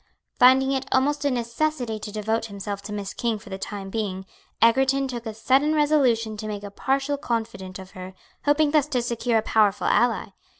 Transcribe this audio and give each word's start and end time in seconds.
Finding 0.39 0.71
it 0.71 0.87
almost 0.91 1.25
a 1.25 1.29
necessity 1.29 1.99
to 1.99 2.11
devote 2.11 2.47
himself 2.47 2.81
to 2.81 2.91
Miss 2.91 3.13
King 3.13 3.37
for 3.37 3.51
the 3.51 3.59
time 3.59 3.91
being, 3.91 4.25
Egerton! 4.59 5.07
took 5.07 5.27
a 5.27 5.33
sudden 5.35 5.75
resolution 5.75 6.37
to 6.37 6.47
make 6.47 6.63
a 6.63 6.71
partial 6.71 7.17
confidante 7.19 7.77
of 7.77 7.91
her, 7.91 8.15
hoping 8.45 8.71
thus 8.71 8.87
to 8.87 9.03
secure 9.03 9.37
a 9.37 9.41
powerful 9.43 9.85
ally. 9.85 10.29